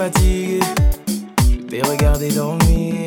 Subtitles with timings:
[0.00, 0.60] fatigué,
[1.50, 3.06] je t'ai regardé dormir.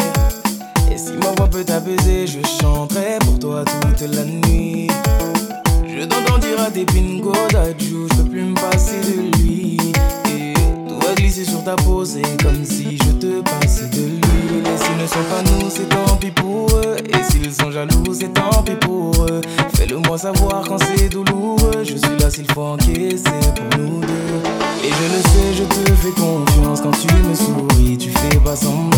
[0.92, 4.90] Et si ma voix peut t'apaiser, je chanterai pour toi toute la nuit.
[5.88, 9.78] Je t'entends dire à tes pingo d'adjou, je peux plus me passer de lui.
[10.30, 10.54] Et
[10.88, 14.23] tout va glisser sur ta peau, c'est comme si je te passais de l'huile.
[14.60, 16.96] Et s'ils ne sont pas nous, c'est tant pis pour eux.
[17.10, 19.42] Et s'ils sont jaloux, c'est tant pis pour eux.
[19.76, 21.84] Fais-le moi savoir quand c'est douloureux.
[21.84, 24.34] Je suis là s'il faut encaisser pour nous deux.
[24.84, 28.56] Et je le sais, je te fais confiance quand tu me souris, tu fais pas
[28.56, 28.93] semblant.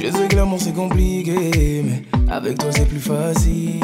[0.00, 3.80] Je sais que l'amour c'est compliqué, mais avec toi c'est plus facile.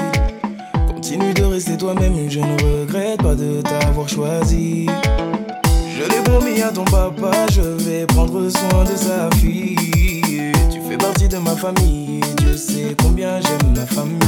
[0.88, 4.86] Continue de rester toi-même, je ne regrette pas de t'avoir choisi.
[5.96, 10.52] Je l'ai promis à ton papa, je vais prendre soin de sa fille.
[10.72, 14.24] Tu fais partie de ma famille, Dieu sait combien j'aime ma famille.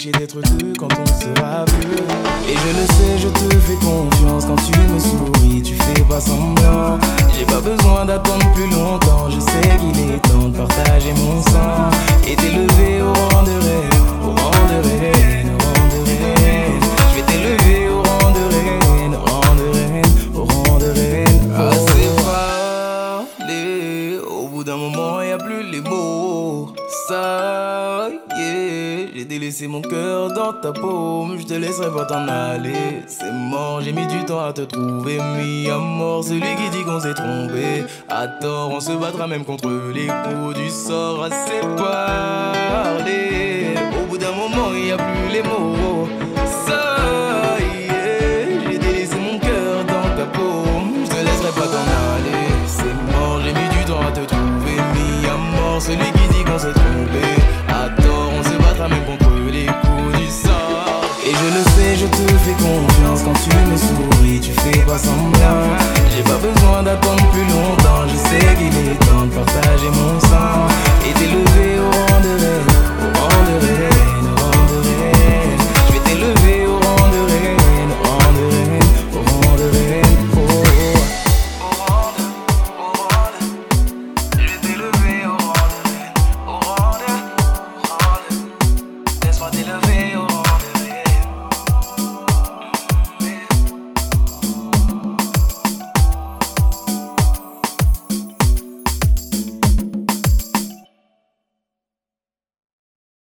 [0.00, 0.40] Empêcher d'être
[0.78, 2.04] quand on sera vieux.
[2.48, 6.20] Et je le sais, je te fais confiance quand tu me souris, tu fais pas
[6.20, 6.98] semblant.
[7.36, 11.90] J'ai pas besoin d'attendre plus longtemps, je sais qu'il est temps de partager mon sang
[12.26, 13.90] et t'élever au rang de reine,
[14.24, 16.80] au rang de reine, au rang de reine.
[17.10, 21.52] Je vais t'élever au rang de reine, au rang de reine, au rang de reine.
[21.56, 22.08] Assez
[23.38, 26.72] parlé, au bout d'un moment y a plus les mots.
[27.10, 32.28] Ça y est, j'ai délaissé mon cœur dans ta paume, je te laisserai pas t'en
[32.28, 33.02] aller.
[33.08, 36.84] C'est mort, j'ai mis du temps à te trouver, mis à mort celui qui dit
[36.84, 37.82] qu'on s'est trompé.
[38.08, 41.24] À tort, on se battra même contre les coups du sort.
[41.24, 46.06] Assez parlé, au bout d'un moment y a plus les mots.
[46.46, 51.86] Ça y est, j'ai délaissé mon cœur dans ta paume, je te laisserai pas t'en
[52.14, 52.46] aller.
[52.68, 56.44] C'est mort, j'ai mis du temps à te trouver, mis à mort celui qui dit
[56.44, 56.99] qu'on s'est trompé.
[66.90, 67.19] Semblant.
[67.19, 67.19] J'ai